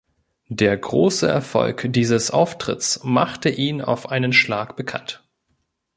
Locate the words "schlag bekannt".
4.33-5.23